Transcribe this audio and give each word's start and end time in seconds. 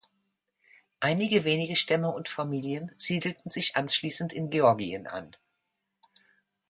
Einige 0.99 1.43
wenige 1.43 1.75
Stämme 1.75 2.09
und 2.11 2.27
Familien 2.27 2.91
siedelten 2.97 3.51
sich 3.51 3.75
anschließend 3.75 4.33
in 4.33 4.49
Georgien 4.49 5.05
an. 5.05 5.35